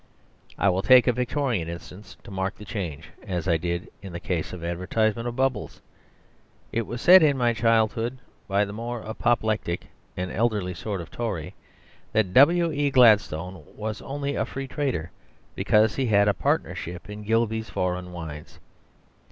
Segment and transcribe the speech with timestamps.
[0.57, 4.19] I will take a Victorian instance to mark the change; as I did in the
[4.19, 5.79] case of the advertisement of "Bubbles."
[6.71, 8.17] It was said in my childhood,
[8.47, 9.85] by the more apoplectic
[10.17, 11.53] and elderly sort of Tory,
[12.13, 12.71] that W.
[12.71, 12.89] E.
[12.89, 15.11] Gladstone was only a Free Trader
[15.53, 18.57] because he had a partnership in Gilbey's foreign wines.